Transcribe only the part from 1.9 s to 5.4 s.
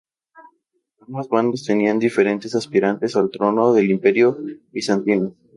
diferentes aspirantes al trono del Imperio Bizantino.